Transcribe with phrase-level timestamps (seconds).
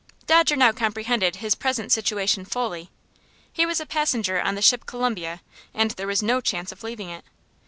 [0.25, 2.89] Dodger now comprehended his present situation fully.
[3.53, 5.41] He was a passenger on the ship Columbia,
[5.75, 7.23] and there was no chance of leaving it.